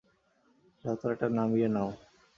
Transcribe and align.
লতাটা 0.83 1.27
নামিয়ে 1.37 1.69
দাও। 1.75 1.89